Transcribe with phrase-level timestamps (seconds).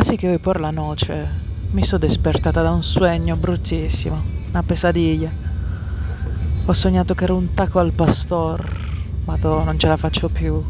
[0.00, 1.28] Así che por la noche
[1.72, 5.30] mi sono despertata da un sogno bruttissimo, una pesadilla.
[6.64, 8.64] Ho sognato che ero un taco al pastor,
[9.26, 10.64] ma non ce la faccio più.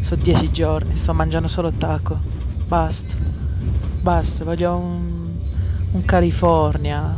[0.00, 2.20] Sono dieci giorni, sto mangiando solo taco.
[2.68, 3.16] Basta,
[4.02, 5.30] basta, voglio un,
[5.92, 7.16] un California,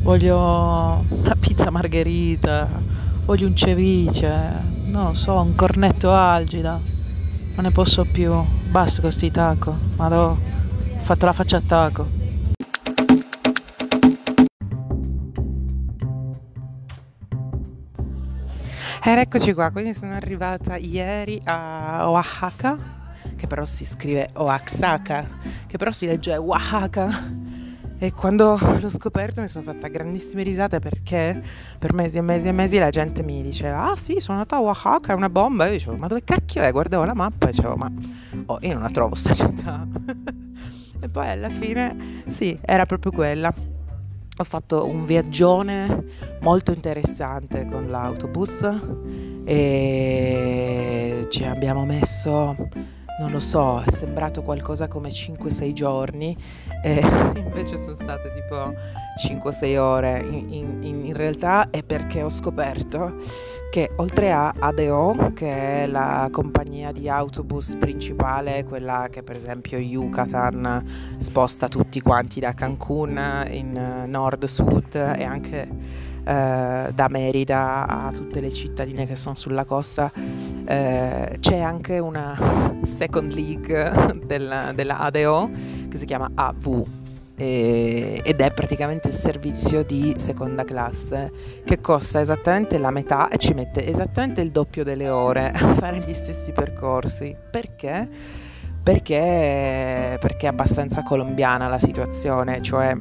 [0.00, 2.68] voglio una pizza margherita,
[3.24, 4.32] voglio un ceviche,
[4.84, 6.80] non lo so, un cornetto algida.
[7.56, 8.32] Non ne posso più,
[8.70, 10.62] basta con sti taco, madò,
[11.04, 12.08] fatto la faccia a taco.
[19.06, 22.78] Ed eccoci qua, quindi sono arrivata ieri a Oaxaca,
[23.36, 25.28] che però si scrive Oaxaca,
[25.66, 27.10] che però si legge Oaxaca.
[27.98, 31.40] E quando l'ho scoperto mi sono fatta grandissime risate perché
[31.78, 34.62] per mesi e mesi e mesi la gente mi diceva Ah sì, sono andata a
[34.62, 35.64] Oaxaca, è una bomba.
[35.64, 36.72] E io dicevo, ma dove cacchio è?
[36.72, 37.92] Guardavo la mappa e dicevo, ma
[38.46, 39.86] oh, io non la trovo sta città.
[41.00, 43.52] e poi alla fine, sì, era proprio quella.
[44.36, 46.04] Ho fatto un viaggione
[46.40, 48.66] molto interessante con l'autobus
[49.44, 52.68] e ci abbiamo messo,
[53.18, 56.36] non lo so, è sembrato qualcosa come 5-6 giorni
[56.82, 57.00] e
[57.36, 58.74] invece sono state tipo
[59.24, 60.20] 5-6 ore.
[60.20, 63.16] In, in, in, realtà è perché ho scoperto
[63.70, 69.78] che oltre a ADO, che è la compagnia di autobus principale, quella che per esempio
[69.78, 78.40] Yucatan sposta tutti quanti da Cancun in nord-sud e anche eh, da Merida a tutte
[78.40, 80.10] le cittadine che sono sulla costa,
[80.64, 82.34] eh, c'è anche una
[82.84, 85.50] second league della, della ADO
[85.88, 86.86] che si chiama AV
[87.36, 91.32] ed è praticamente il servizio di seconda classe
[91.64, 95.98] che costa esattamente la metà e ci mette esattamente il doppio delle ore a fare
[95.98, 97.34] gli stessi percorsi.
[97.50, 98.08] Perché?
[98.82, 102.96] Perché, perché è abbastanza colombiana la situazione, cioè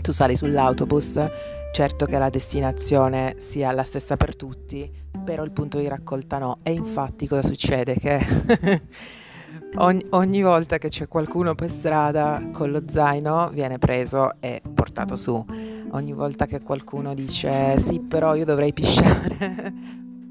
[0.00, 1.26] tu sali sull'autobus,
[1.74, 4.88] certo che la destinazione sia la stessa per tutti,
[5.24, 6.58] però il punto di raccolta no.
[6.62, 7.96] E infatti cosa succede?
[7.96, 8.20] Che
[9.78, 15.16] ogni, ogni, volta che c'è qualcuno per strada con lo zaino viene preso e portato
[15.16, 15.44] su.
[15.90, 19.74] Ogni volta che qualcuno dice sì però io dovrei pisciare,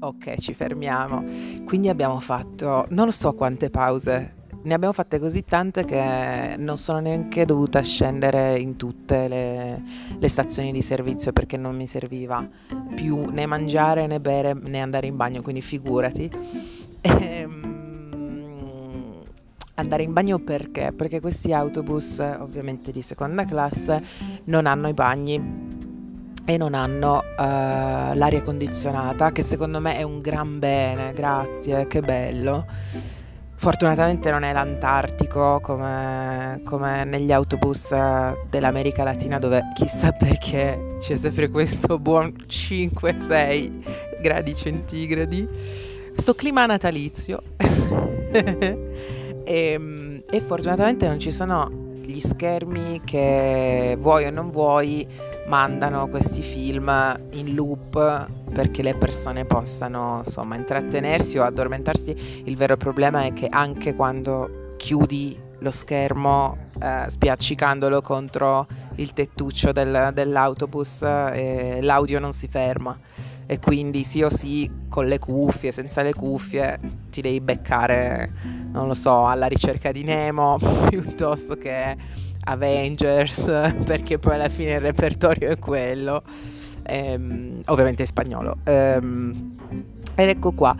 [0.00, 1.22] ok ci fermiamo.
[1.66, 7.00] Quindi abbiamo fatto non so quante pause ne abbiamo fatte così tante che non sono
[7.00, 9.82] neanche dovuta scendere in tutte le,
[10.18, 12.46] le, stazioni di servizio perché non mi serviva
[12.94, 16.30] più né mangiare né bere né andare in bagno, quindi figurati.
[17.00, 19.22] E, um,
[19.74, 20.92] andare in bagno perché?
[20.96, 24.00] Perché questi autobus, ovviamente di seconda classe,
[24.44, 25.82] non hanno i bagni
[26.46, 32.00] e non hanno uh, l'aria condizionata, che secondo me è un gran bene, grazie, che
[32.00, 32.66] bello.
[33.56, 37.94] Fortunatamente non è l'Antartico come, come, negli autobus
[38.50, 45.48] dell'America Latina dove chissà perché c'è sempre questo buon 5-6 gradi centigradi,
[46.12, 47.42] questo clima natalizio.
[49.44, 55.06] e, e fortunatamente non ci sono gli schermi che vuoi o non vuoi
[55.46, 56.90] mandano questi film
[57.32, 62.42] in loop perché le persone possano insomma intrattenersi o addormentarsi.
[62.44, 68.66] Il vero problema è che anche quando chiudi lo schermo eh, spiaccicandolo contro
[68.96, 72.98] il tettuccio del, dell'autobus eh, l'audio non si ferma
[73.46, 76.78] e quindi sì o sì con le cuffie, senza le cuffie
[77.10, 78.32] ti devi beccare,
[78.72, 81.96] non lo so, alla ricerca di Nemo piuttosto che
[82.44, 83.44] Avengers
[83.84, 86.22] perché poi alla fine il repertorio è quello
[86.84, 88.58] ehm, ovviamente in spagnolo.
[88.64, 89.56] Ehm,
[90.14, 90.76] ed ecco qua.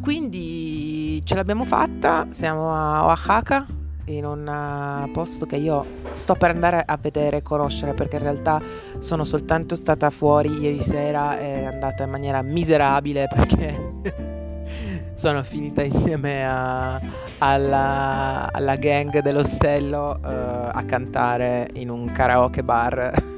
[0.00, 3.66] Quindi ce l'abbiamo fatta, siamo a Oaxaca,
[4.08, 8.60] in un posto che io sto per andare a vedere e conoscere perché in realtà
[8.98, 14.36] sono soltanto stata fuori ieri sera e è andata in maniera miserabile perché
[15.14, 17.00] sono finita insieme a,
[17.38, 23.36] alla, alla, gang dell'ostello uh, a cantare in un karaoke bar.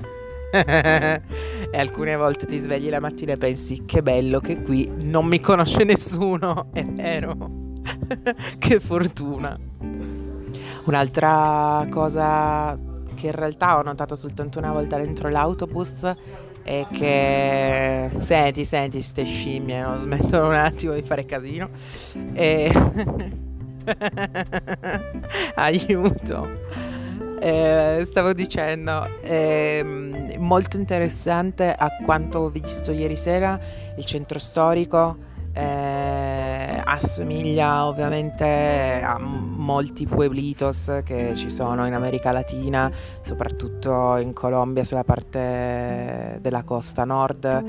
[1.73, 5.39] E alcune volte ti svegli la mattina e pensi che bello che qui non mi
[5.39, 7.37] conosce nessuno, è vero,
[8.59, 9.57] che fortuna.
[10.85, 12.79] Un'altra cosa
[13.15, 16.11] che in realtà ho notato soltanto una volta dentro l'autobus
[16.63, 19.99] è che senti, senti, ste scimmie, no?
[19.99, 21.69] smettono un attimo di fare casino
[22.33, 22.73] e
[25.57, 26.59] aiuto
[27.43, 33.59] eh, stavo dicendo, è ehm, molto interessante a quanto ho visto ieri sera
[33.97, 35.17] il centro storico.
[35.53, 35.90] Eh,
[36.91, 42.91] assomiglia ovviamente a molti pueblitos che ci sono in America Latina,
[43.21, 47.65] soprattutto in Colombia sulla parte della costa nord.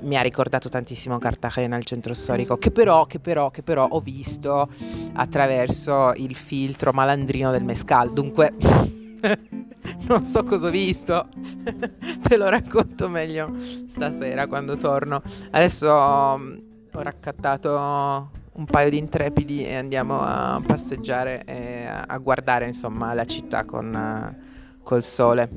[0.00, 4.00] Mi ha ricordato tantissimo Cartagena, il centro storico, che però, che però, che però ho
[4.00, 4.68] visto
[5.12, 8.12] attraverso il filtro malandrino del mescal.
[8.12, 8.52] Dunque,
[10.08, 11.28] non so cosa ho visto,
[12.26, 13.54] te lo racconto meglio
[13.86, 15.22] stasera quando torno.
[15.50, 23.14] Adesso ho raccattato un paio di intrepidi e andiamo a passeggiare e a guardare insomma
[23.14, 25.48] la città con, uh, col sole.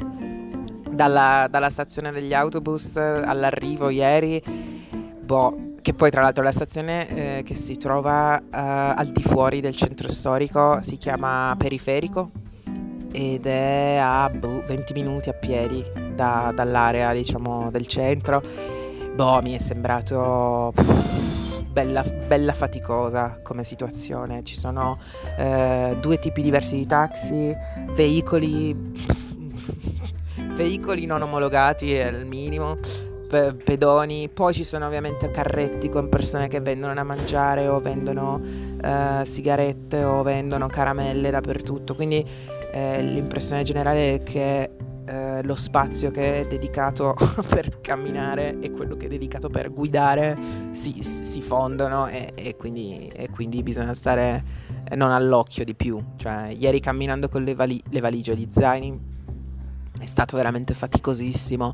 [0.89, 4.41] Dalla, dalla, stazione degli autobus all'arrivo ieri,
[5.21, 9.59] boh, che poi tra l'altro la stazione eh, che si trova uh, al di fuori
[9.59, 12.31] del centro storico si chiama Periferico
[13.11, 15.83] ed è a boh, 20 minuti a piedi
[16.13, 18.41] da, dall'area diciamo del centro.
[19.15, 21.44] Boh, mi è sembrato pff,
[21.75, 24.45] bella, bella, faticosa come situazione.
[24.45, 24.97] Ci sono
[25.37, 27.53] eh, due tipi diversi di taxi,
[27.91, 28.73] veicoli,
[30.55, 32.77] veicoli non omologati è il minimo
[33.27, 39.25] pedoni, poi ci sono ovviamente carretti con persone che vendono da mangiare o vendono uh,
[39.25, 42.23] sigarette o vendono caramelle dappertutto, quindi
[42.71, 44.69] eh, l'impressione generale è che
[45.43, 47.13] lo spazio che è dedicato
[47.47, 50.37] per camminare e quello che è dedicato per guidare
[50.71, 54.43] si, si fondono e, e, quindi, e, quindi, bisogna stare
[54.89, 56.01] eh, non all'occhio di più.
[56.15, 58.99] Cioè, ieri camminando con le, vali- le valigie, gli zaini,
[59.99, 61.73] è stato veramente faticosissimo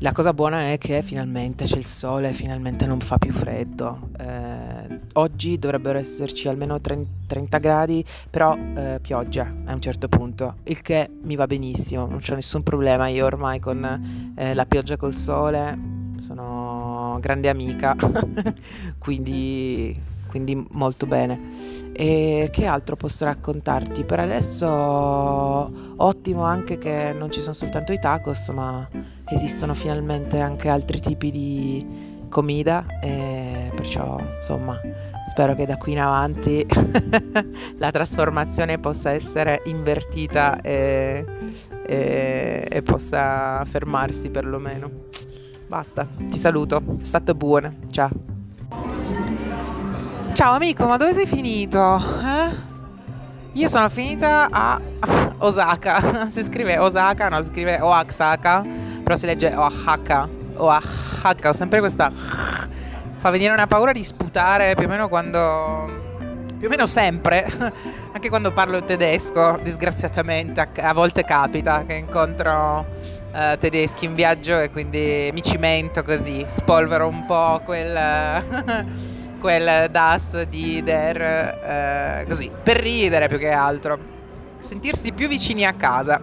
[0.00, 4.10] la cosa buona è che finalmente c'è il sole, finalmente non fa più freddo.
[4.18, 10.82] Eh, oggi dovrebbero esserci almeno 30 gradi, però eh, pioggia a un certo punto, il
[10.82, 13.08] che mi va benissimo, non c'è nessun problema.
[13.08, 15.78] Io ormai con eh, la pioggia col sole
[16.20, 17.96] sono grande amica,
[18.98, 21.84] quindi, quindi molto bene.
[21.92, 24.04] E che altro posso raccontarti?
[24.04, 28.86] Per adesso ottimo anche che non ci sono soltanto i tacos, ma
[29.28, 34.78] esistono finalmente anche altri tipi di comida e perciò insomma
[35.26, 36.66] spero che da qui in avanti
[37.78, 41.24] la trasformazione possa essere invertita e,
[41.86, 45.04] e, e possa fermarsi perlomeno.
[45.66, 48.35] Basta, ti saluto, è stato buono, ciao.
[50.36, 51.96] Ciao amico, ma dove sei finito?
[52.22, 52.54] Eh?
[53.52, 54.78] Io sono finita a
[55.38, 56.28] Osaka.
[56.28, 58.62] Si scrive Osaka, no, si scrive Oaxaca,
[59.02, 60.28] però si legge Oaxaca.
[60.56, 62.10] Oaxaca, ho sempre questa
[63.16, 66.04] fa venire una paura di sputare più o meno quando
[66.58, 67.50] più o meno sempre,
[68.12, 72.84] anche quando parlo tedesco, disgraziatamente a, volte capita che incontro
[73.32, 80.42] uh, tedeschi in viaggio e quindi mi cimento così, spolvero un po' quel quel DAS
[80.44, 83.98] di Der, eh, così, per ridere più che altro.
[84.58, 86.20] Sentirsi più vicini a casa,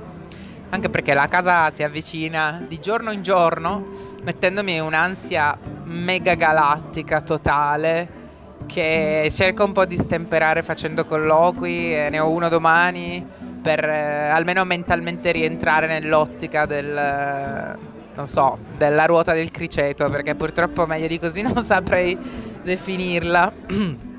[0.69, 3.85] anche perché la casa si avvicina di giorno in giorno,
[4.23, 8.21] mettendomi un'ansia mega galattica totale
[8.65, 13.25] che cerco un po' di stemperare facendo colloqui, e ne ho uno domani
[13.61, 20.85] per eh, almeno mentalmente rientrare nell'ottica del non so, della ruota del criceto, perché purtroppo
[20.85, 22.17] meglio di così non saprei
[22.63, 23.51] definirla.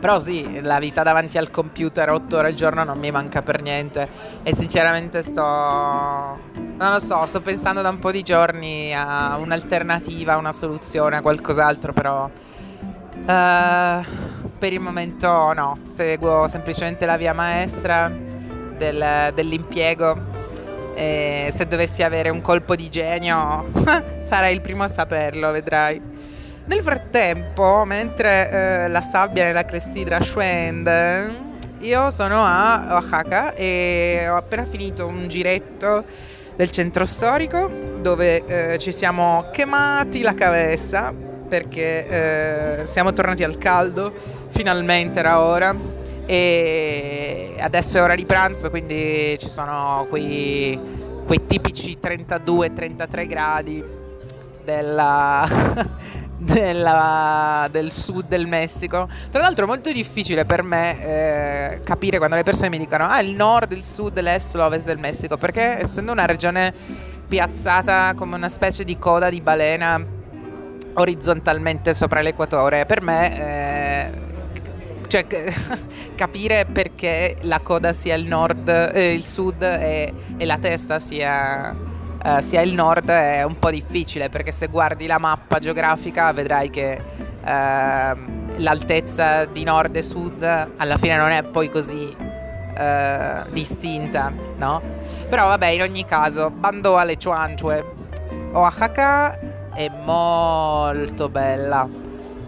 [0.00, 3.62] Però sì, la vita davanti al computer otto ore al giorno non mi manca per
[3.62, 4.08] niente
[4.42, 5.42] e sinceramente sto...
[5.42, 11.16] non lo so, sto pensando da un po' di giorni a un'alternativa, a una soluzione,
[11.16, 14.04] a qualcos'altro, però uh,
[14.58, 20.34] per il momento no, seguo semplicemente la via maestra del, dell'impiego
[20.94, 23.66] e se dovessi avere un colpo di genio
[24.24, 26.00] sarei il primo a saperlo, vedrai.
[26.68, 31.44] Nel frattempo, mentre eh, la sabbia nella clessidra scende,
[31.78, 36.02] io sono a Oaxaca e ho appena finito un giretto
[36.56, 37.70] del centro storico
[38.00, 41.14] dove eh, ci siamo quemati la cabeza
[41.48, 44.12] perché eh, siamo tornati al caldo,
[44.48, 45.72] finalmente era ora
[46.26, 50.76] e adesso è ora di pranzo quindi ci sono quei,
[51.24, 53.84] quei tipici 32-33 gradi
[54.64, 55.46] della
[56.38, 59.08] della, del sud del Messico.
[59.30, 63.20] Tra l'altro è molto difficile per me eh, capire quando le persone mi dicono ah
[63.20, 66.72] il nord, il sud, l'est, l'ovest del Messico, perché essendo una regione
[67.26, 70.04] piazzata come una specie di coda di balena
[70.94, 73.38] orizzontalmente sopra l'equatore, per me...
[73.38, 74.24] Eh,
[75.08, 75.24] cioè
[76.16, 81.95] capire perché la coda sia il nord, eh, il sud e, e la testa sia
[82.26, 86.70] eh, sia il nord è un po' difficile perché se guardi la mappa geografica vedrai
[86.70, 88.16] che eh,
[88.56, 92.12] l'altezza di nord e sud alla fine non è poi così
[92.76, 94.82] eh, distinta, no?
[95.28, 97.94] Però vabbè, in ogni caso, Bando alle Chuanchue.
[98.52, 99.38] Oaxaca
[99.72, 101.88] è molto bella,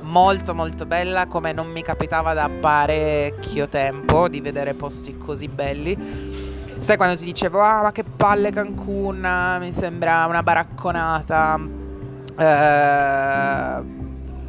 [0.01, 6.28] molto molto bella come non mi capitava da parecchio tempo di vedere posti così belli.
[6.79, 11.59] Sai quando ti dicevo, ah ma che palle Cancun, mi sembra una baracconata
[12.39, 13.83] eh,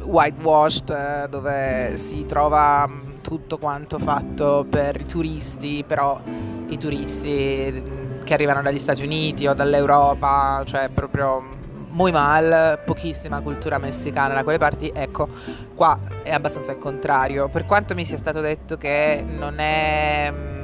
[0.04, 6.20] whitewashed eh, dove si trova mm, tutto quanto fatto per i turisti, però
[6.68, 11.42] i turisti mm, che arrivano dagli Stati Uniti o dall'Europa, cioè proprio
[11.90, 15.28] muy mal, pochissima cultura messicana da quelle parti, ecco,
[15.74, 17.48] qua è abbastanza il contrario.
[17.48, 20.59] Per quanto mi sia stato detto che non è mm,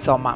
[0.00, 0.34] insomma,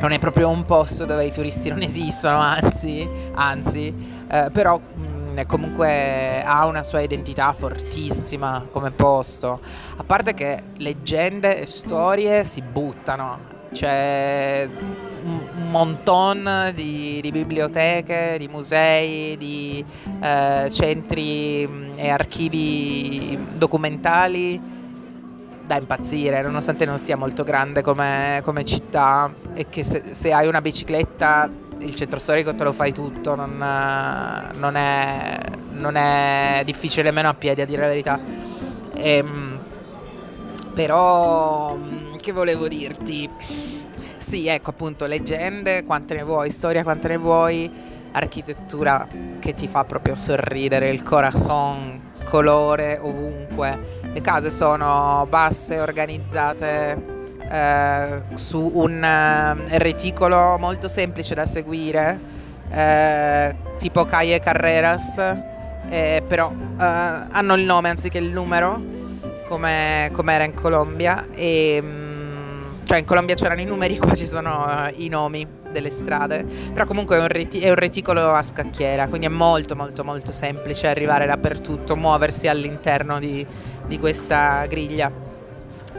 [0.00, 3.94] non è proprio un posto dove i turisti non esistono, anzi, anzi,
[4.26, 9.60] eh, però mh, mm, comunque ha una sua identità fortissima come posto.
[9.96, 14.66] A parte che leggende e storie si buttano, c'è
[15.24, 19.84] un monton di, di biblioteche, di musei, di
[20.22, 24.75] eh, centri mm, e archivi documentali
[25.66, 30.46] da impazzire, nonostante non sia molto grande come, come città e che se, se, hai
[30.46, 35.38] una bicicletta il centro storico te lo fai tutto, non, non, è,
[35.72, 38.18] non è, difficile nemmeno a piedi a dire la verità.
[38.94, 39.58] E, ehm,
[40.72, 41.76] però,
[42.20, 43.28] che volevo dirti?
[44.18, 47.70] Sì, ecco appunto, leggende, quante ne vuoi, storia, quante ne vuoi,
[48.12, 49.06] architettura
[49.38, 56.96] che ti fa proprio sorridere, il corazon, colore ovunque le case sono basse, organizzate
[57.50, 62.18] eh, su un eh, reticolo molto semplice da seguire,
[62.70, 65.18] eh, tipo Calle Carreras,
[65.90, 68.82] eh, però eh, hanno il nome anziché il numero,
[69.48, 71.26] come, come era in Colombia.
[71.34, 72.06] E, mm,
[72.84, 75.46] cioè in Colombia c'erano i numeri, qua ci sono i nomi
[75.76, 76.42] delle strade,
[76.72, 80.32] però comunque è un, reti- è un, reticolo a scacchiera, quindi è molto molto molto
[80.32, 83.46] semplice arrivare dappertutto, muoversi all'interno di,
[83.86, 85.10] di questa griglia.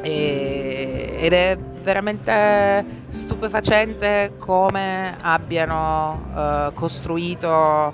[0.01, 7.93] E, ed è veramente stupefacente come abbiano uh, costruito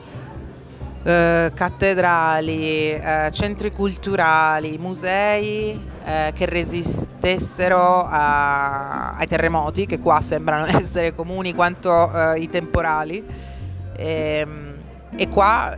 [1.03, 11.15] uh, cattedrali, uh, centri culturali, musei che resistessero a, ai terremoti, che qua sembrano essere
[11.15, 13.23] comuni quanto i temporali.
[13.95, 14.73] E, ehm,
[15.15, 15.73] e qua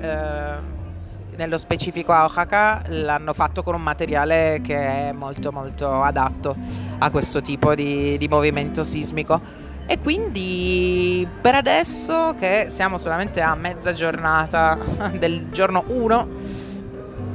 [1.38, 6.56] nello specifico a Oaxaca l'hanno fatto con un materiale che è molto molto adatto
[7.00, 9.64] a questo tipo di, di movimento sismico.
[9.88, 14.78] E quindi per adesso che siamo solamente a mezza giornata
[15.18, 16.30] del giorno 1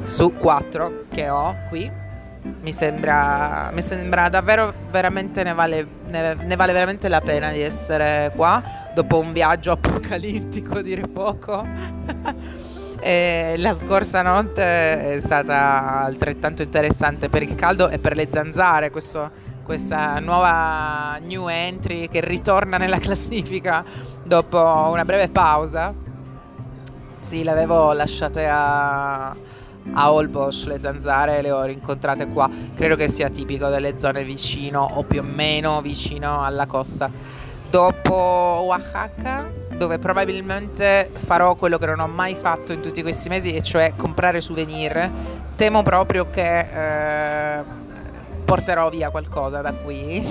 [0.02, 1.90] su 4 che ho qui,
[2.62, 7.60] mi sembra, mi sembra davvero veramente ne vale, ne, ne vale veramente la pena di
[7.60, 8.62] essere qua
[8.94, 11.66] dopo un viaggio apocalittico, dire poco.
[13.02, 18.90] E la scorsa notte è stata altrettanto interessante per il caldo e per le zanzare,
[18.90, 19.30] questo,
[19.62, 23.82] questa nuova new entry che ritorna nella classifica
[24.22, 25.94] dopo una breve pausa.
[27.22, 32.50] Sì, le avevo lasciate a, a Olbosch le zanzare, le ho rincontrate qua.
[32.74, 37.10] Credo che sia tipico delle zone vicino o più o meno vicino alla costa.
[37.70, 43.54] Dopo Oaxaca dove probabilmente farò quello che non ho mai fatto in tutti questi mesi,
[43.54, 45.10] e cioè comprare souvenir.
[45.56, 47.64] Temo proprio che eh,
[48.44, 50.22] porterò via qualcosa da qui,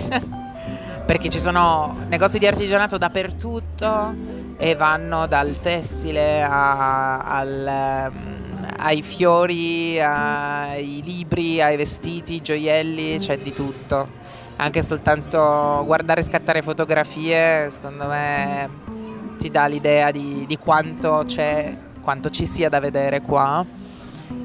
[1.03, 4.13] perché ci sono negozi di artigianato dappertutto
[4.55, 13.39] e vanno dal tessile a, al, mm, ai fiori, ai libri, ai vestiti, gioielli, c'è
[13.39, 14.17] di tutto.
[14.57, 18.97] Anche soltanto guardare e scattare fotografie, secondo me
[19.39, 23.65] ti dà l'idea di, di quanto c'è, quanto ci sia da vedere qua.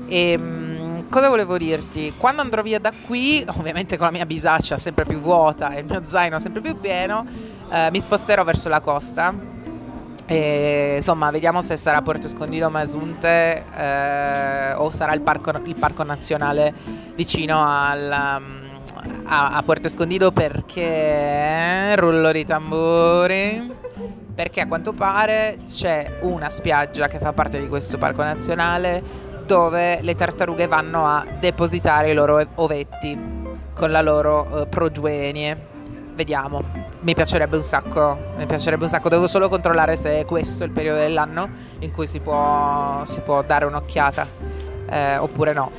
[0.07, 2.15] E ehm, cosa volevo dirti?
[2.17, 5.87] Quando andrò via da qui, ovviamente con la mia bisaccia sempre più vuota e il
[5.87, 7.27] mio zaino sempre più pieno,
[7.71, 9.53] eh, mi sposterò verso la costa.
[10.27, 16.03] E, insomma, vediamo se sarà Puerto Escondido Masunte eh, o sarà il parco, il parco
[16.05, 16.73] nazionale
[17.15, 18.41] vicino al, a,
[19.25, 23.83] a Puerto Escondido perché rullo di tamburi
[24.35, 29.03] perché a quanto pare c'è una spiaggia che fa parte di questo parco nazionale
[29.47, 33.17] dove le tartarughe vanno a depositare i loro ovetti
[33.75, 35.73] con la loro uh, progenie.
[36.15, 36.63] Vediamo,
[37.01, 40.73] mi piacerebbe un sacco, mi piacerebbe un sacco, devo solo controllare se è questo il
[40.73, 41.49] periodo dell'anno
[41.81, 44.27] in cui si può, si può dare un'occhiata
[44.89, 45.71] eh, oppure no.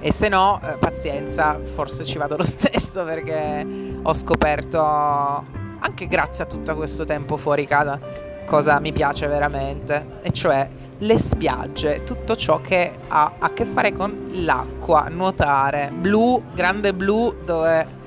[0.00, 3.66] e se no, eh, pazienza, forse ci vado lo stesso perché
[4.00, 5.44] ho scoperto,
[5.84, 8.00] anche grazie a tutto questo tempo fuori casa,
[8.46, 13.92] cosa mi piace veramente, e cioè le spiagge, tutto ciò che ha a che fare
[13.92, 18.02] con l'acqua, nuotare, blu, grande blu dove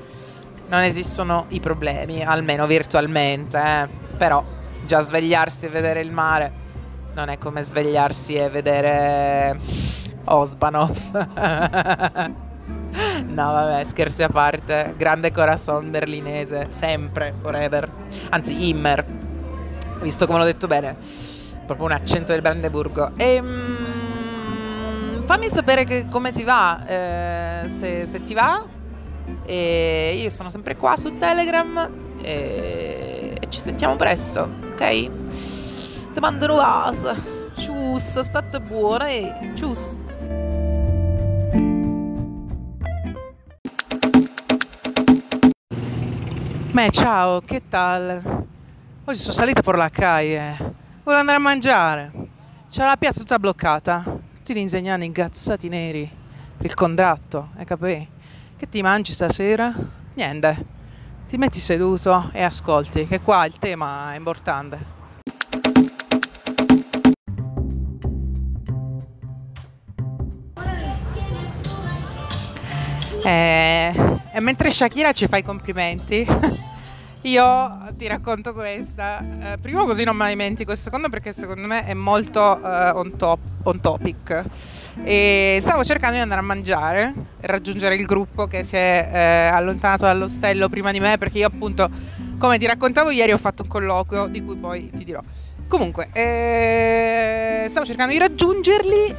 [0.68, 3.88] non esistono i problemi, almeno virtualmente, eh.
[4.18, 4.44] però
[4.86, 6.66] già svegliarsi e vedere il mare
[7.14, 9.58] non è come svegliarsi e vedere
[10.26, 12.38] Osbanov.
[13.26, 14.94] no, vabbè, scherzi a parte.
[14.98, 17.90] Grande corazon berlinese, sempre, forever.
[18.30, 19.06] Anzi, Immer.
[20.02, 20.96] Visto come l'ho detto bene,
[21.66, 23.12] proprio un accento del Brandeburgo.
[23.16, 28.64] E, mm, fammi sapere che, come ti va, eh, se, se, ti va.
[29.46, 31.90] E io sono sempre qua su Telegram
[32.22, 35.10] e, e ci sentiamo presto, ok?
[36.14, 37.16] Ti mando un.
[37.56, 39.54] Cius, state buone.
[39.56, 40.00] Cius.
[46.78, 48.46] Me, ciao, che tal?
[49.06, 50.56] Oggi sono salita per la calle.
[51.02, 52.12] Volevo andare a mangiare.
[52.70, 54.04] C'è la piazza tutta bloccata.
[54.36, 56.08] Tutti gli insegnanti ingazzati neri
[56.56, 58.06] per il contratto, hai capito?
[58.58, 59.74] Che ti mangi stasera?
[60.14, 60.66] Niente.
[61.28, 64.78] Ti metti seduto e ascolti, che qua il tema è importante.
[73.24, 76.24] Eh, e mentre Shakira ci fa i complimenti,
[77.22, 79.54] io ti racconto questa.
[79.54, 82.90] Eh, primo così non me la dimentico, il secondo perché secondo me è molto eh,
[82.92, 84.46] on, top, on topic.
[85.02, 89.48] E stavo cercando di andare a mangiare e raggiungere il gruppo che si è eh,
[89.48, 91.90] allontanato dall'ostello prima di me perché io appunto,
[92.38, 95.24] come ti raccontavo ieri, ho fatto un colloquio di cui poi ti dirò.
[95.68, 99.16] Comunque, eh, stavo cercando di raggiungerli.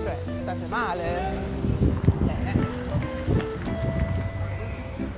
[0.00, 1.43] Cioè, state male.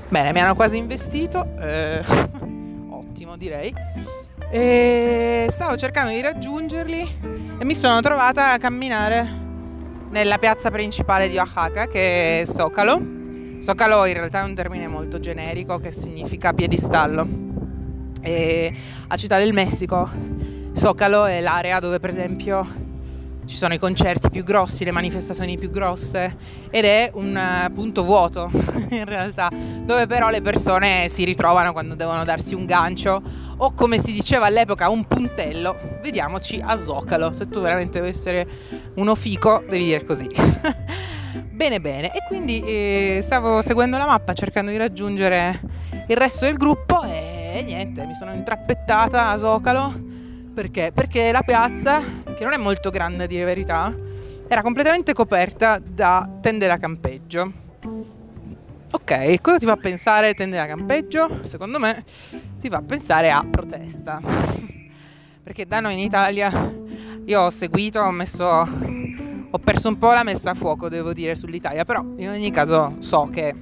[0.09, 2.01] Bene, mi hanno quasi investito, eh,
[2.91, 3.75] ottimo direi.
[4.50, 7.19] E stavo cercando di raggiungerli
[7.59, 9.45] e mi sono trovata a camminare
[10.11, 13.15] nella piazza principale di Oaxaca che è Zocalo.
[13.59, 17.26] Zocalo in realtà è un termine molto generico che significa piedistallo.
[18.23, 18.73] E
[19.09, 20.09] a Città del Messico
[20.73, 22.65] Zocalo è l'area dove per esempio
[23.47, 26.37] ci sono i concerti più grossi, le manifestazioni più grosse
[26.71, 28.50] ed è un uh, punto vuoto
[28.91, 29.50] in realtà,
[29.82, 33.23] dove però le persone si ritrovano quando devono darsi un gancio
[33.59, 38.47] o come si diceva all'epoca un puntello, vediamoci a Zocalo, se tu veramente vuoi essere
[38.95, 40.28] uno fico devi dire così.
[41.50, 45.61] bene bene, e quindi eh, stavo seguendo la mappa cercando di raggiungere
[46.09, 50.16] il resto del gruppo e niente, mi sono intrappettata a Zocalo
[50.56, 50.90] perché?
[50.90, 52.00] Perché la piazza,
[52.34, 53.95] che non è molto grande a dire verità,
[54.49, 57.52] era completamente coperta da tende da campeggio.
[58.92, 61.40] Ok, cosa ti fa pensare tende da campeggio?
[61.45, 62.02] Secondo me
[62.58, 64.19] ti fa pensare a protesta.
[65.45, 66.50] Perché da noi in Italia
[67.26, 71.36] io ho seguito, ho messo ho perso un po' la messa a fuoco, devo dire,
[71.36, 73.54] sull'Italia, però in ogni caso so che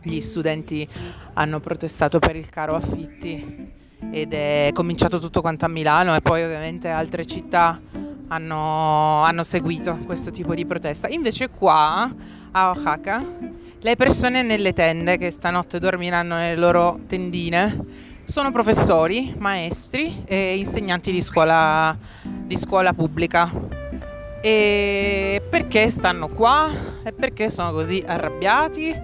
[0.00, 0.88] gli studenti
[1.34, 3.76] hanno protestato per il caro affitti
[4.10, 7.80] ed è cominciato tutto quanto a Milano e poi ovviamente altre città
[8.28, 11.08] hanno, hanno seguito questo tipo di protesta.
[11.08, 12.10] Invece qua
[12.52, 13.24] a Oaxaca
[13.80, 21.10] le persone nelle tende che stanotte dormiranno nelle loro tendine sono professori, maestri e insegnanti
[21.10, 23.50] di scuola, di scuola pubblica.
[24.42, 26.70] E perché stanno qua?
[27.02, 28.94] E perché sono così arrabbiati?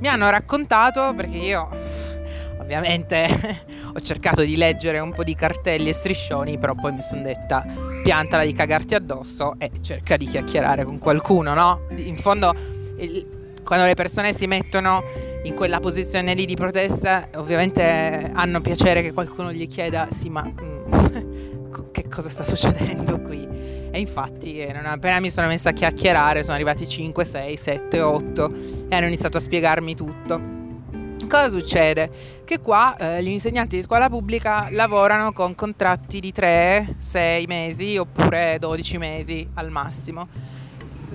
[0.00, 1.68] Mi hanno raccontato, perché io
[2.68, 3.26] ovviamente
[3.94, 7.64] ho cercato di leggere un po' di cartelli e striscioni, però poi mi sono detta
[8.02, 11.86] piantala di cagarti addosso e cerca di chiacchierare con qualcuno, no?
[11.96, 12.54] In fondo,
[12.98, 13.26] il,
[13.64, 15.02] quando le persone si mettono
[15.44, 20.44] in quella posizione lì di protesta, ovviamente hanno piacere che qualcuno gli chieda, sì, ma
[20.44, 23.46] mm, che cosa sta succedendo qui?
[23.90, 28.00] E infatti, eh, non appena mi sono messa a chiacchierare, sono arrivati 5, 6, 7,
[28.02, 28.52] 8
[28.88, 30.57] e hanno iniziato a spiegarmi tutto.
[31.28, 32.10] Cosa succede?
[32.42, 37.98] Che qua eh, gli insegnanti di scuola pubblica lavorano con contratti di 3, 6 mesi
[37.98, 40.26] oppure 12 mesi al massimo.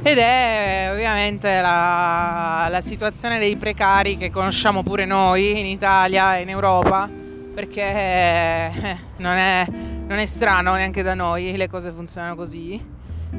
[0.03, 6.41] Ed è ovviamente la, la situazione dei precari che conosciamo pure noi in Italia e
[6.41, 7.09] in Europa,
[7.55, 12.79] perché eh, non, è, non, è, strano neanche da noi, le cose funzionano così.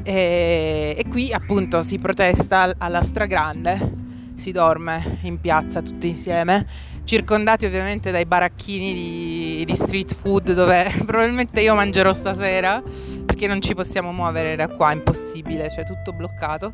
[0.03, 4.03] E, e qui appunto si protesta alla stragrande
[4.35, 6.65] si dorme in piazza tutti insieme,
[7.03, 12.81] circondati ovviamente dai baracchini di, di, street food dove probabilmente io mangerò stasera
[13.25, 16.73] perché non ci possiamo muovere da qua, impossibile, cioè tutto bloccato.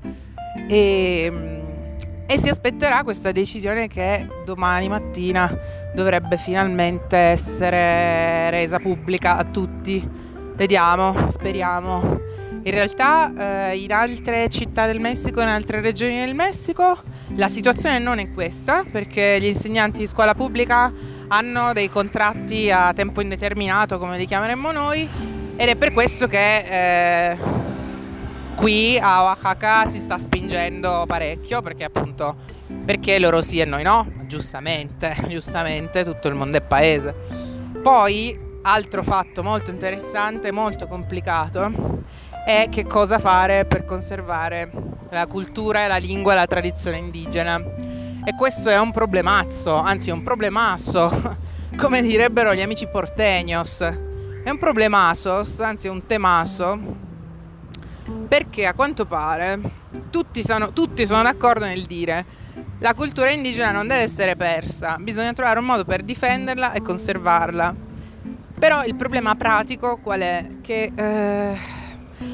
[0.67, 1.59] e
[2.31, 5.53] e si aspetterà questa decisione che domani mattina
[5.93, 10.01] dovrebbe finalmente essere resa pubblica a tutti.
[10.55, 12.21] Vediamo, speriamo.
[12.63, 16.97] In realtà eh, in altre città del Messico, in altre regioni del Messico,
[17.35, 20.93] la situazione non è questa, perché gli insegnanti di scuola pubblica
[21.27, 25.07] hanno dei contratti a tempo indeterminato, come li chiameremmo noi,
[25.55, 26.57] ed è per questo che...
[27.29, 27.69] Eh,
[28.53, 32.35] qui a Oaxaca si sta spingendo parecchio perché appunto
[32.85, 37.13] perché loro sì e noi no, giustamente, giustamente tutto il mondo è paese.
[37.81, 42.01] Poi altro fatto molto interessante, molto complicato
[42.45, 44.69] è che cosa fare per conservare
[45.09, 47.57] la cultura, la lingua e la tradizione indigena.
[47.57, 51.37] E questo è un problemazzo, anzi un problemasso,
[51.77, 53.79] come direbbero gli amici porteños.
[54.43, 57.09] È un problemasso, anzi un temasso
[58.27, 59.59] perché a quanto pare
[60.09, 62.25] tutti sono, tutti sono d'accordo nel dire
[62.79, 67.75] la cultura indigena non deve essere persa, bisogna trovare un modo per difenderla e conservarla.
[68.57, 70.47] Però il problema pratico qual è?
[70.61, 71.57] Che eh,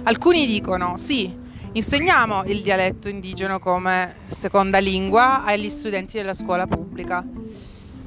[0.03, 1.33] alcuni dicono sì,
[1.71, 7.23] insegniamo il dialetto indigeno come seconda lingua agli studenti della scuola pubblica.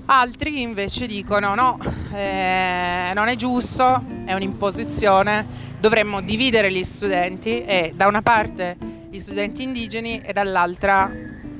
[0.06, 1.78] Altri invece dicono no,
[2.12, 5.46] eh, non è giusto, è un'imposizione,
[5.78, 8.76] dovremmo dividere gli studenti e da una parte
[9.08, 11.10] gli studenti indigeni e dall'altra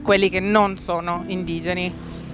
[0.03, 1.93] quelli che non sono indigeni.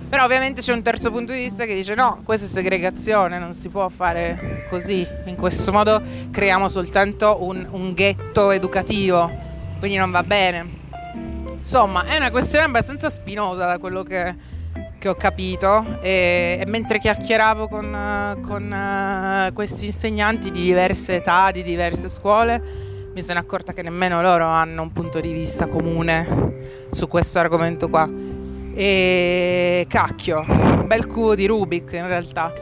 [0.09, 3.55] Però ovviamente c'è un terzo punto di vista che dice no, questa è segregazione, non
[3.55, 9.31] si può fare così, in questo modo creiamo soltanto un, un ghetto educativo,
[9.81, 10.85] quindi non va bene.
[11.59, 14.33] Insomma, è una questione abbastanza spinosa da quello che,
[14.97, 21.51] che ho capito e, e mentre chiacchieravo con, con uh, questi insegnanti di diverse età,
[21.51, 22.62] di diverse scuole,
[23.12, 27.88] mi sono accorta che nemmeno loro hanno un punto di vista comune su questo argomento
[27.88, 28.36] qua.
[28.78, 30.44] E cacchio,
[30.84, 32.52] bel cubo di Rubik in realtà.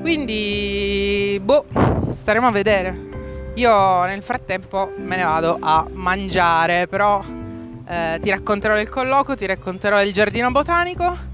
[0.00, 1.64] Quindi, boh,
[2.12, 3.08] staremo a vedere.
[3.54, 7.22] Io nel frattempo me ne vado a mangiare, però
[7.86, 11.30] eh, ti racconterò il colloquio, ti racconterò il giardino botanico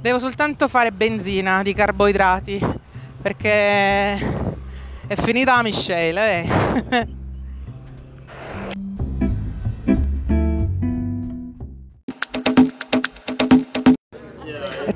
[0.00, 2.58] Devo soltanto fare benzina di carboidrati
[3.20, 6.26] perché è finita la miscela.
[6.26, 7.18] Eh.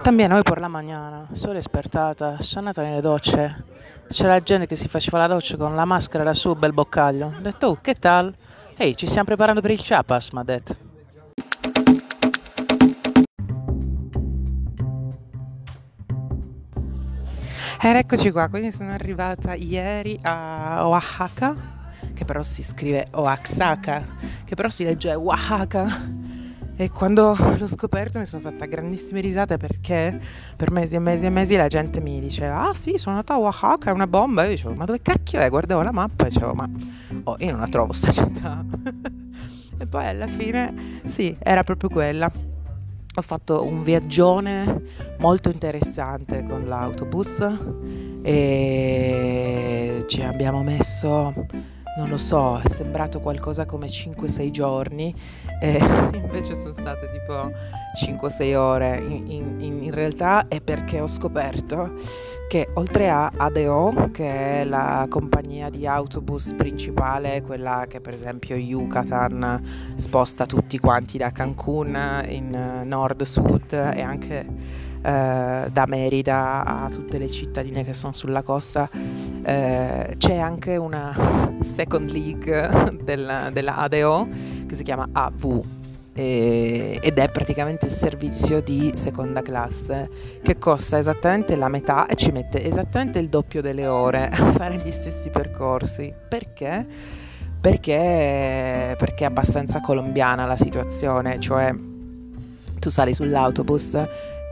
[0.05, 3.65] también hoy por la mañana, sono espertata, sono andata nelle docce.
[4.11, 7.33] C'era gente che si faceva la doccia con la maschera su, bel boccaglio.
[7.35, 8.35] Ho detto, oh, che tal?
[8.77, 10.77] Ehi, ci stiamo preparando per il Chiapas, mi ha detto.
[17.81, 21.55] Ed eccoci qua, quindi sono arrivata ieri a Oaxaca,
[22.13, 24.05] che però si scrive Oaxaca,
[24.45, 26.24] che però si legge Oaxaca.
[26.77, 30.21] E quando l'ho scoperto mi sono fatta grandissime risate perché
[30.57, 33.39] per mesi e mesi e mesi la gente mi diceva Ah sì, sono andata a
[33.39, 34.43] Oaxaca, è una bomba.
[34.43, 35.49] E io dicevo Ma dove cacchio è?
[35.49, 36.69] Guardavo la mappa e dicevo Ma
[37.25, 38.65] oh, io non la trovo sta città.
[39.79, 42.31] e poi alla fine sì, era proprio quella
[43.17, 44.83] ho fatto un viaggione
[45.19, 47.47] molto interessante con l'autobus
[48.23, 51.47] e ci abbiamo messo,
[51.97, 55.15] non lo so, è sembrato qualcosa come 5-6 giorni
[55.61, 55.79] e
[56.15, 57.53] invece sono state tipo
[57.95, 58.97] 5-6 ore.
[58.99, 59.31] In,
[59.61, 61.95] in, in, realtà è perché ho scoperto
[62.49, 68.57] che oltre a ADO, che è la compagnia di autobus principale, quella che per esempio
[68.57, 77.19] Yucatan sposta tutti quanti da Cancun in nord-sud e anche eh, da Merida a tutte
[77.19, 78.89] le cittadine che sono sulla costa,
[79.43, 81.15] eh, c'è anche una
[81.63, 84.29] second league della, della ADO
[84.67, 85.63] che si chiama AV
[86.17, 90.09] ed è praticamente il servizio di seconda classe
[90.43, 94.77] che costa esattamente la metà e ci mette esattamente il doppio delle ore a fare
[94.77, 96.15] gli stessi percorsi.
[96.29, 96.87] Perché?
[97.61, 101.75] Perché, perché è abbastanza colombiana la situazione, cioè
[102.79, 103.99] tu sali sull'autobus,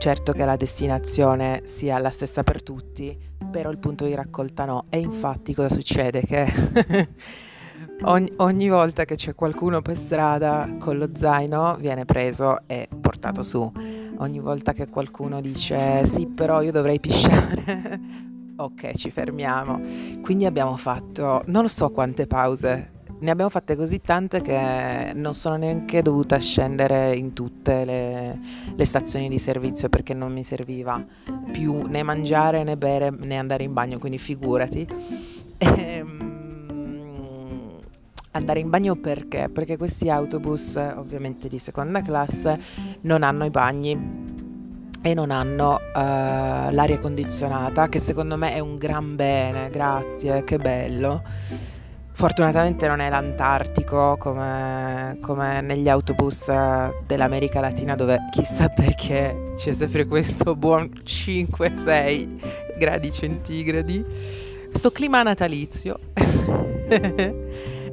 [0.03, 3.17] certo che la destinazione sia la stessa per tutti,
[3.49, 4.83] però il punto di raccolta no.
[4.89, 6.23] E infatti cosa succede?
[6.23, 6.45] Che
[8.03, 13.43] ogni, ogni, volta che c'è qualcuno per strada con lo zaino viene preso e portato
[13.43, 13.71] su.
[14.17, 17.99] Ogni volta che qualcuno dice sì però io dovrei pisciare,
[18.57, 19.79] ok ci fermiamo.
[20.21, 25.55] Quindi abbiamo fatto non so quante pause ne abbiamo fatte così tante che non sono
[25.55, 28.39] neanche dovuta scendere in tutte le,
[28.75, 31.01] le, stazioni di servizio perché non mi serviva
[31.49, 34.85] più né mangiare né bere né andare in bagno, quindi figurati.
[35.57, 36.31] Ehm,
[38.31, 39.47] andare in bagno perché?
[39.47, 42.59] Perché questi autobus, ovviamente di seconda classe,
[43.01, 44.41] non hanno i bagni
[45.01, 50.57] e non hanno uh, l'aria condizionata, che secondo me è un gran bene, grazie, che
[50.57, 51.71] bello.
[52.15, 56.45] Fortunatamente non è l'Antartico come, come negli autobus
[57.05, 64.05] dell'America Latina dove chissà perché c'è sempre questo buon 5-6 gradi centigradi,
[64.69, 65.99] questo clima natalizio.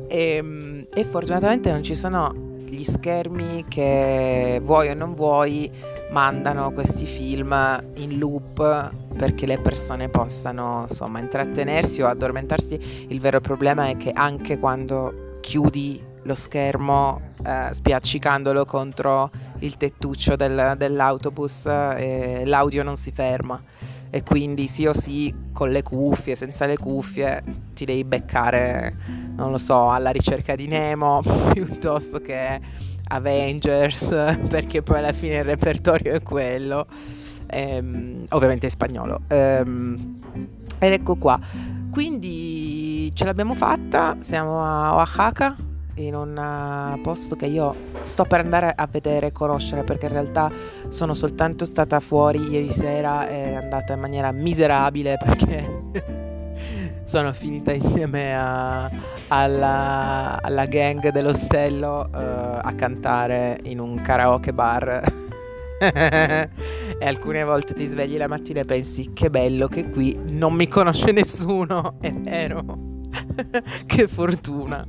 [0.06, 2.30] e, e fortunatamente non ci sono
[2.66, 5.70] gli schermi che vuoi o non vuoi
[6.11, 7.53] mandano questi film
[7.96, 13.07] in loop perché le persone possano insomma intrattenersi o addormentarsi.
[13.09, 20.37] Il vero problema è che anche quando chiudi lo schermo eh, spiaccicandolo contro il tettuccio
[20.37, 23.62] del, dell'autobus eh, l'audio non si ferma
[24.11, 27.42] e quindi sì o sì con le cuffie, senza le cuffie
[27.75, 28.96] ti devi beccare,
[29.37, 31.23] non lo so, alla ricerca di Nemo
[31.55, 32.61] piuttosto che
[33.12, 34.07] Avengers
[34.49, 36.87] perché poi alla fine il repertorio è quello,
[37.46, 39.23] ehm, ovviamente è spagnolo.
[39.29, 40.18] Ehm,
[40.79, 41.38] ed ecco qua,
[41.90, 45.57] quindi ce l'abbiamo fatta, siamo a Oaxaca
[45.96, 50.12] in un eh, posto che io sto per andare a vedere e conoscere perché in
[50.12, 50.51] realtà
[50.88, 56.29] sono soltanto stata fuori ieri sera e è andata in maniera miserabile perché
[57.11, 58.88] sono finita insieme a,
[59.27, 65.03] alla, alla, gang dell'ostello uh, a cantare in un karaoke bar.
[67.01, 70.68] E alcune volte ti svegli la mattina e pensi che bello che qui non mi
[70.68, 72.62] conosce nessuno, è vero,
[73.87, 74.87] che fortuna.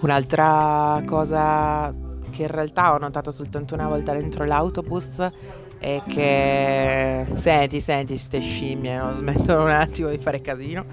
[0.00, 1.94] Un'altra cosa
[2.30, 5.30] che in realtà ho notato soltanto una volta dentro l'autobus
[5.78, 9.14] è che senti, senti, ste scimmie, no?
[9.14, 10.84] smettono un attimo di fare casino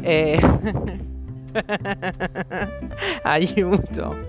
[0.00, 0.38] e
[3.22, 4.28] aiuto.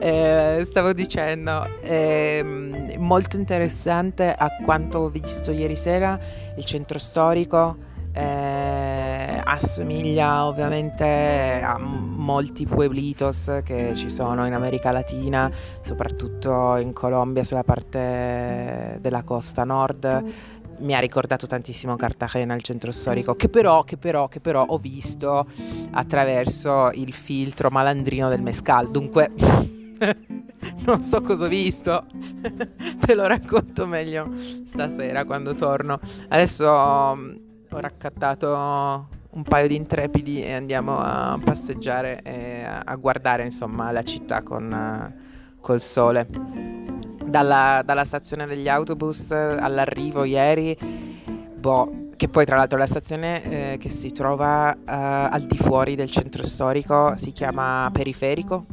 [0.00, 6.18] Eh, stavo dicendo, è ehm, molto interessante a quanto ho visto ieri sera
[6.56, 15.50] il centro storico eh, assomiglia ovviamente a molti pueblitos che ci sono in America Latina,
[15.80, 20.24] soprattutto in Colombia sulla parte della costa nord.
[20.78, 24.78] Mi ha ricordato tantissimo Cartagena, il centro storico, che però, che però, che però ho
[24.78, 25.46] visto
[25.92, 28.90] attraverso il filtro malandrino del mescal.
[28.90, 29.30] Dunque,
[30.84, 32.06] non so cosa ho visto,
[32.98, 34.28] te lo racconto meglio
[34.64, 36.00] stasera quando torno.
[36.28, 43.90] Adesso ho raccattato un paio di intrepidi e andiamo a passeggiare e a guardare insomma
[43.90, 45.14] la città con,
[45.60, 46.28] col sole.
[47.24, 50.76] Dalla, dalla, stazione degli autobus all'arrivo ieri,
[51.54, 55.94] boh, che poi tra l'altro la stazione eh, che si trova eh, al di fuori
[55.94, 58.66] del centro storico si chiama Periferico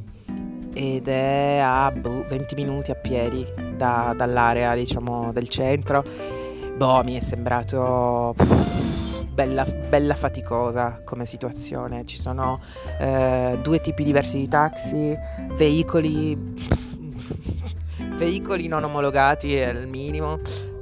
[0.73, 3.45] ed è a boh, 20 minuti a piedi
[3.77, 6.03] da, dall'area diciamo del centro.
[6.79, 8.33] Boh, mi è sembrato...
[8.37, 12.05] Pff, bella, bella faticosa come situazione.
[12.05, 12.61] Ci sono
[13.01, 15.13] eh, due tipi diversi di taxi,
[15.57, 16.55] veicoli,
[18.15, 20.39] veicoli non omologati il minimo,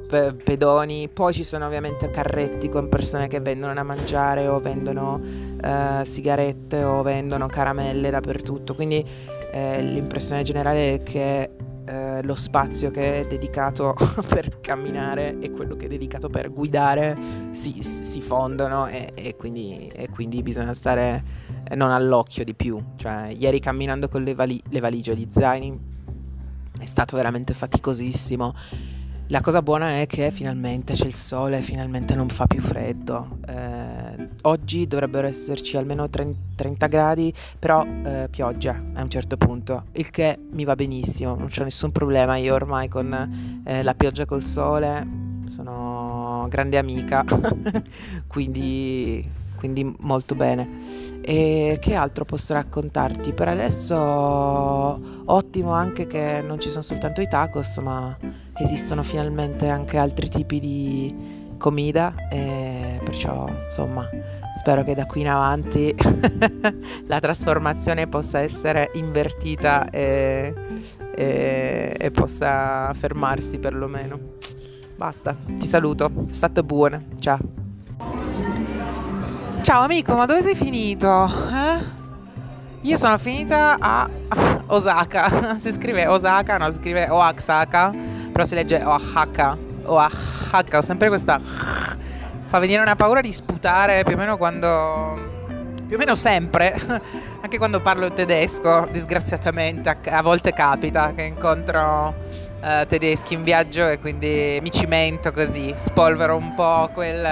[0.08, 5.20] pe- pedoni, poi ci sono ovviamente carretti con persone che vendono da mangiare o vendono
[5.60, 8.76] eh, sigarette o vendono caramelle dappertutto.
[8.76, 9.04] Quindi
[9.52, 11.50] eh, l'impressione generale è che
[11.88, 13.96] eh, lo spazio che è dedicato
[14.28, 17.18] per camminare e quello che è dedicato per guidare
[17.52, 21.24] si, si fondono e, e, quindi, e, quindi, bisogna stare
[21.64, 22.82] eh, non all'occhio di più.
[22.96, 25.96] Cioè, ieri camminando con le, vali- le valigie e gli zaini
[26.80, 28.54] è stato veramente faticosissimo
[29.30, 33.40] la cosa buona è che finalmente c'è il sole, finalmente non fa più freddo.
[33.46, 33.97] Eh,
[34.42, 40.38] oggi dovrebbero esserci almeno 30 gradi, però eh, pioggia a un certo punto, il che
[40.52, 42.38] mi va benissimo, non c'è nessun problema.
[42.38, 47.24] Io ormai con eh, la pioggia col sole sono grande amica,
[48.28, 51.16] quindi, quindi molto bene.
[51.22, 53.34] E che altro posso raccontarti?
[53.34, 58.18] Per adesso ottimo anche che non ci sono soltanto i tacos, ma
[58.58, 64.08] esistono finalmente anche altri tipi di comida e perciò insomma
[64.58, 65.96] spero che da qui in avanti
[67.08, 70.54] la trasformazione possa essere invertita e,
[71.16, 74.20] e, e possa fermarsi perlomeno.
[74.96, 77.40] Basta, ti saluto, state buone, ciao.
[79.62, 81.26] Ciao amico, ma dove sei finito?
[81.26, 81.96] Eh?
[82.82, 84.10] Io sono finita a
[84.68, 85.56] Osaka.
[85.60, 87.92] Si scrive Osaka, no, si scrive Oaxaca,
[88.32, 89.67] però si legge Oaxaca.
[89.88, 91.40] Oaxaca, ho sempre questa
[92.48, 95.36] fa venire una paura di sputare più o meno quando
[95.88, 96.76] più o meno sempre,
[97.42, 102.14] anche quando parlo tedesco, disgraziatamente, a, a volte capita che incontro
[102.62, 107.26] uh, tedeschi in viaggio e quindi mi cimento così, spolvero un po' quel,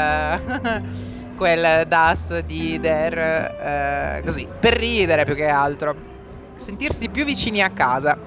[1.36, 6.14] quel das di der, uh, così, per ridere più che altro.
[6.56, 8.18] Sentirsi più vicini a casa,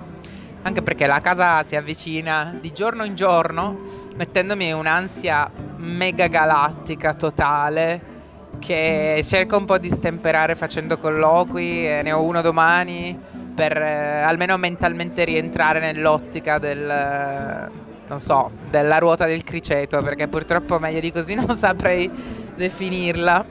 [0.62, 3.80] anche perché la casa si avvicina di giorno in giorno,
[4.16, 8.16] mettendomi un'ansia mega galattica totale
[8.58, 13.18] che cerco un po' di stemperare facendo colloqui, e ne ho uno domani
[13.54, 17.70] per eh, almeno mentalmente rientrare nell'ottica del, eh,
[18.06, 22.10] non so, della ruota del criceto, perché purtroppo meglio di così non saprei
[22.54, 23.46] definirla.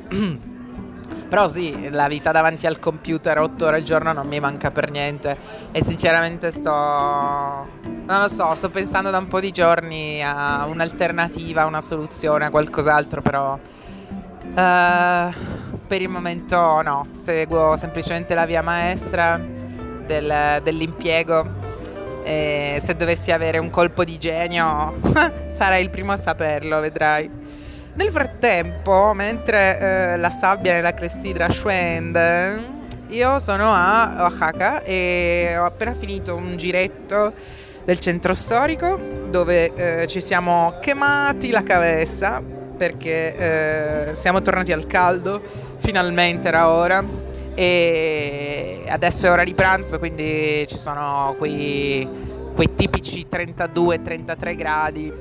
[1.30, 4.92] Però sì, la vita davanti al computer otto ore al giorno non mi manca per
[4.92, 5.38] niente
[5.72, 6.70] e sinceramente sto...
[6.70, 12.50] non lo so, sto pensando da un po' di giorni a un'alternativa, una soluzione, a
[12.50, 13.60] qualcos'altro, però
[14.48, 15.32] Uh,
[15.86, 21.66] per il momento no, seguo semplicemente la via maestra del, dell'impiego
[22.24, 24.96] e se dovessi avere un colpo di genio
[25.56, 27.30] sarei il primo a saperlo, vedrai.
[27.98, 32.64] Nel frattempo, mentre uh, la sabbia nella clessidra scende,
[33.08, 37.34] io sono a Oaxaca e ho appena finito un giretto
[37.84, 39.00] del centro storico
[39.32, 42.40] dove uh, ci siamo quemati la cabeza
[42.78, 43.36] perché
[44.12, 45.42] eh, siamo tornati al caldo,
[45.78, 47.04] finalmente era ora.
[47.56, 52.08] E adesso è ora di pranzo quindi ci sono quei,
[52.54, 55.12] quei tipici 32-33 gradi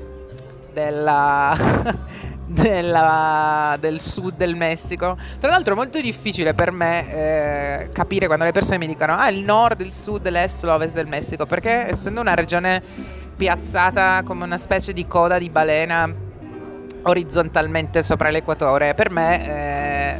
[0.71, 1.57] della,
[2.47, 5.17] della, del sud del Messico.
[5.39, 9.29] Tra l'altro è molto difficile per me eh, capire quando le persone mi dicono ah
[9.29, 12.81] il nord, il sud, l'est, l'ovest del Messico perché essendo una regione
[13.35, 16.25] piazzata come una specie di coda di balena
[17.03, 18.93] orizzontalmente sopra l'equatore.
[18.93, 20.19] Per me, eh,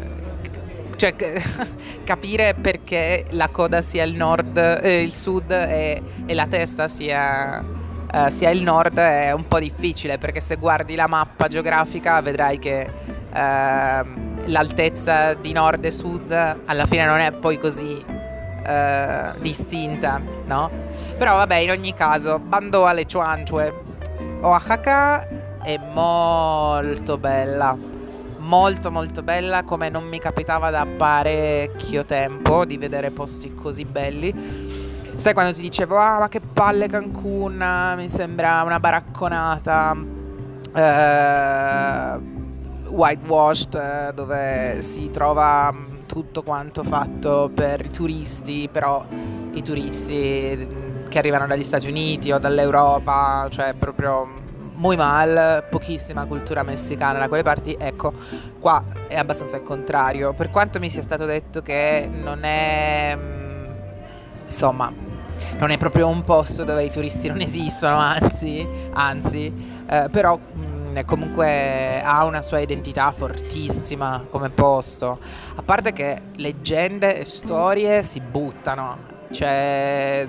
[0.96, 1.16] cioè,
[2.04, 7.64] capire perché la coda sia il nord, eh, il sud e, e, la testa sia,
[8.12, 12.58] eh, sia, il nord è un po' difficile perché se guardi la mappa geografica vedrai
[12.58, 12.90] che
[13.34, 18.16] ehm, l'altezza di nord e sud alla fine non è poi così
[18.68, 20.70] Uh, distinta, no?
[21.18, 23.74] Però vabbè, in ogni caso, bando alle ciuanciue.
[24.42, 25.26] Oaxaca
[25.64, 27.78] è molto bella.
[28.40, 34.87] Molto molto bella come non mi capitava da parecchio tempo di vedere posti così belli.
[35.18, 39.96] Sai quando ti dicevo ah ma che palle Cancun, mi sembra una baracconata
[40.76, 42.20] eh,
[42.88, 49.04] whitewashed eh, dove si trova mm, tutto quanto fatto per i turisti, però
[49.54, 54.28] i turisti mm, che arrivano dagli Stati Uniti o dall'Europa, cioè proprio
[54.76, 58.14] muy mal, pochissima cultura messicana da quelle parti, ecco,
[58.60, 60.34] qua è abbastanza il contrario.
[60.34, 63.47] Per quanto mi sia stato detto che non è, mm,
[64.48, 64.92] insomma,
[65.60, 69.54] non è proprio un posto dove i turisti non esistono, anzi, anzi,
[69.88, 75.20] eh, però mh, mm, comunque ha una sua identità fortissima come posto.
[75.56, 80.26] A parte che leggende e storie si buttano c'è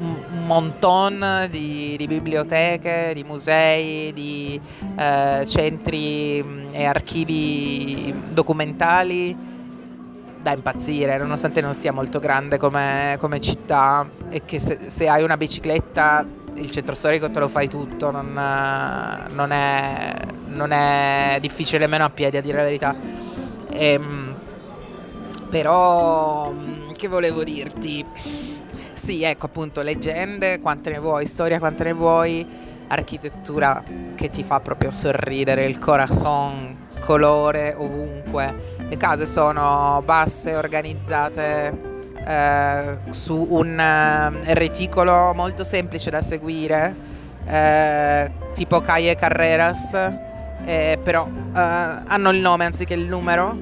[0.00, 4.60] un monton di, di biblioteche, di musei, di
[4.96, 9.52] eh, centri mm, e archivi documentali
[10.44, 15.22] da impazzire, nonostante non sia molto grande come, come città e che se, se, hai
[15.22, 16.24] una bicicletta
[16.56, 20.14] il centro storico te lo fai tutto, non, non, è,
[20.48, 22.94] non è, difficile nemmeno a piedi a dire la verità.
[23.70, 24.34] E, ehm,
[25.48, 26.52] però
[26.92, 28.04] che volevo dirti?
[28.92, 32.46] Sì, ecco appunto, leggende, quante ne vuoi, storia, quante ne vuoi,
[32.88, 33.82] architettura
[34.14, 38.73] che ti fa proprio sorridere, il corazon, colore ovunque.
[38.94, 46.94] Le case sono basse, organizzate eh, su un eh, reticolo molto semplice da seguire,
[47.44, 49.94] eh, tipo Calle Carreras,
[50.64, 53.58] eh, però eh, hanno il nome anziché il numero,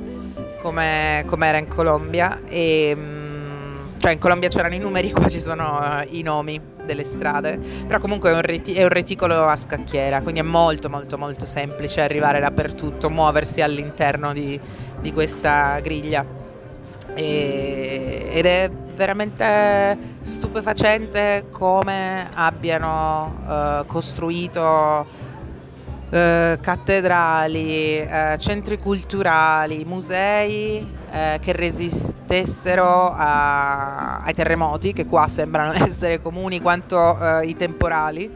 [0.60, 2.38] come, come era in Colombia.
[2.46, 7.04] E, mm, cioè in Colombia c'erano i numeri, qua ci sono uh, i nomi delle
[7.04, 11.18] strade, però comunque è un, reti- è un, reticolo a scacchiera, quindi è molto molto
[11.18, 14.58] molto semplice arrivare dappertutto, muoversi all'interno di,
[15.00, 16.24] di questa griglia.
[17.14, 25.06] E, ed è veramente stupefacente come abbiano uh, costruito
[26.10, 28.06] uh, cattedrali,
[28.38, 31.52] centri culturali, musei eh, che
[32.32, 38.30] resistessero a, ai terremoti, che qua sembrano essere comuni quanto eh, i temporali.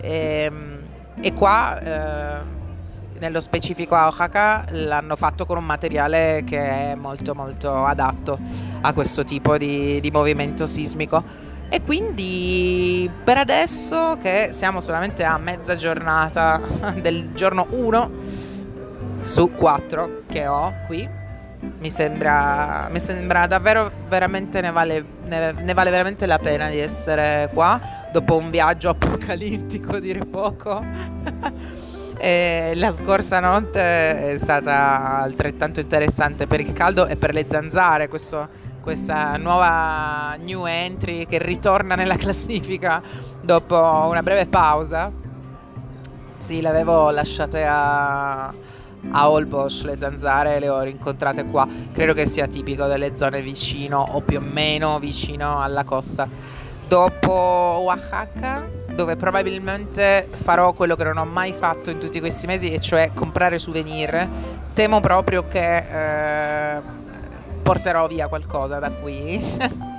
[0.00, 0.78] E, ehm,
[1.22, 2.38] e qua eh,
[3.18, 8.38] nello specifico a Oaxaca l'hanno fatto con un materiale che è molto molto adatto
[8.80, 11.48] a questo tipo di, di movimento sismico.
[11.68, 16.60] E quindi per adesso che siamo solamente a mezza giornata
[17.00, 18.10] del giorno 1
[19.20, 21.19] su 4 che ho qui,
[21.60, 26.78] mi sembra, mi sembra davvero veramente ne vale, ne, ne vale veramente la pena di
[26.78, 27.80] essere qua
[28.12, 30.84] dopo un viaggio apocalittico, dire poco.
[32.22, 38.08] E la scorsa notte è stata altrettanto interessante per il caldo e per le zanzare,
[38.08, 38.46] questo,
[38.82, 43.00] questa nuova new entry che ritorna nella classifica
[43.42, 43.74] dopo
[44.06, 45.10] una breve pausa.
[46.40, 48.52] Sì, le avevo lasciate a,
[49.10, 51.66] a Olbosch le zanzare le ho rincontrate qua.
[51.92, 56.28] Credo che sia tipico delle zone vicino o più o meno vicino alla costa.
[56.86, 62.70] Dopo Oaxaca, dove probabilmente farò quello che non ho mai fatto in tutti questi mesi,
[62.70, 64.28] e cioè comprare souvenir,
[64.74, 65.76] temo proprio che
[66.76, 66.80] eh,
[67.62, 69.40] porterò via qualcosa da qui.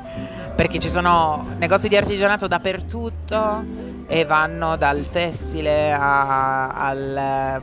[0.54, 3.64] Perché ci sono negozi di artigianato dappertutto
[4.06, 7.62] e vanno dal tessile a, al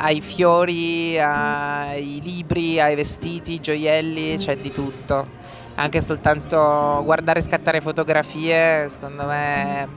[0.00, 5.38] ai fiori, ai libri, ai vestiti, gioielli, c'è di tutto.
[5.74, 9.88] Anche soltanto guardare e scattare fotografie, secondo me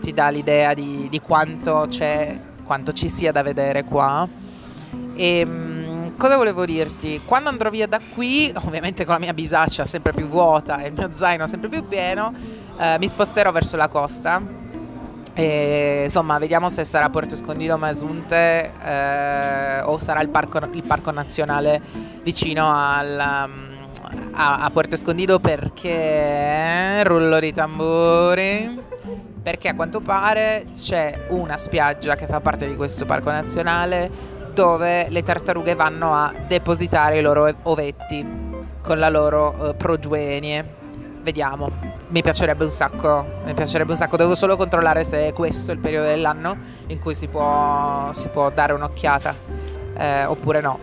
[0.00, 4.26] ti dà l'idea di, di quanto c'è, quanto ci sia da vedere qua.
[5.14, 7.22] E ehm, cosa volevo dirti?
[7.24, 10.94] Quando andrò via da qui, ovviamente con la mia bisaccia sempre più vuota e il
[10.94, 12.32] mio zaino sempre più pieno,
[12.78, 14.63] eh, mi sposterò verso la costa
[15.34, 21.10] e, insomma, vediamo se sarà Porto Escondido Masunte eh, o sarà il parco, il parco
[21.10, 21.82] nazionale
[22.22, 23.48] vicino al, a,
[24.58, 28.80] a, Puerto Escondido perché rullo di tamburi
[29.42, 35.08] perché a quanto pare c'è una spiaggia che fa parte di questo parco nazionale dove
[35.10, 38.24] le tartarughe vanno a depositare i loro ovetti
[38.80, 40.82] con la loro uh, progenie
[41.24, 42.03] vediamo.
[42.14, 44.16] Mi piacerebbe un sacco, mi piacerebbe un sacco.
[44.16, 46.56] Devo solo controllare se è questo il periodo dell'anno
[46.86, 49.34] in cui si può, si può dare un'occhiata
[49.96, 50.78] eh, oppure no.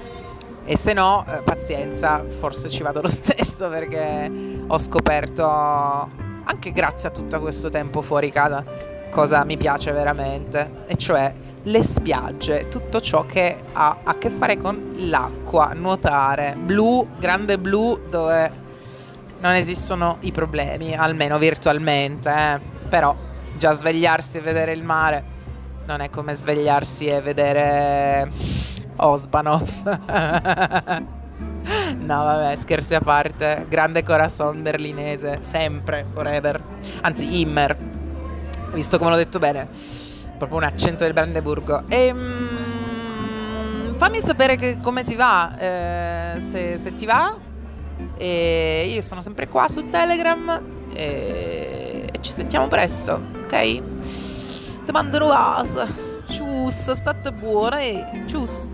[0.65, 4.29] E se no, eh, pazienza, forse ci vado lo stesso perché
[4.67, 8.65] ho scoperto, anche grazie a tutto questo tempo fuori casa,
[9.09, 14.57] cosa mi piace veramente, e cioè le spiagge, tutto ciò che ha a che fare
[14.57, 18.67] con l'acqua, nuotare, blu, grande blu dove
[19.41, 22.59] non esistono i problemi, almeno virtualmente, eh.
[22.87, 23.15] però
[23.57, 25.39] già svegliarsi e vedere il mare
[25.85, 28.31] non è come svegliarsi e vedere
[28.95, 29.83] Osbanov.
[31.99, 33.65] no, vabbè, scherzi a parte.
[33.67, 36.61] Grande corazon berlinese, sempre, forever.
[37.01, 37.75] Anzi, Immer.
[38.73, 39.67] Visto come l'ho detto bene.
[40.37, 41.83] Proprio un accento del Brandeburgo.
[41.89, 45.57] E, mm, fammi sapere che, come ti va.
[45.57, 47.35] Eh, se, se ti va,
[48.17, 50.61] e io sono sempre qua su Telegram
[50.93, 53.81] e, e ci sentiamo presto, ok?
[54.85, 55.87] Ti mando un.
[56.27, 58.23] Cius, state buone.
[58.27, 58.71] Cius.